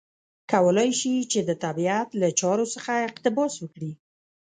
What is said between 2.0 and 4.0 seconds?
له چارو څخه اقتباس وکړي.